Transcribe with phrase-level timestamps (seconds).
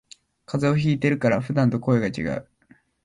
[0.47, 2.49] 風邪ひいてるから普段と声がちがう